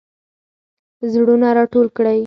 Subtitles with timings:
[1.11, 2.17] زړونه راټول کړئ.